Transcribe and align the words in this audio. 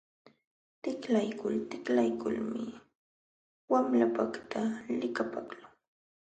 Tiklaykul 0.81 1.55
tiklaykulmi 1.69 2.63
wamlakaqta 3.71 4.59
likapaqlun. 4.99 5.71